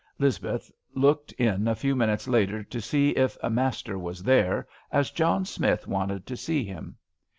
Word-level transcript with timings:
Lizbeth 0.17 0.71
looked 0.95 1.31
in 1.33 1.67
a 1.67 1.75
few 1.75 1.95
minutes 1.95 2.27
later 2.27 2.63
to 2.63 2.81
see 2.81 3.11
if" 3.11 3.37
Master" 3.51 3.99
was 3.99 4.23
there, 4.23 4.67
as 4.91 5.11
John 5.11 5.45
Smith 5.45 5.85
wanted 5.87 6.25
to 6.25 6.35
see 6.35 6.63
him. 6.63 6.97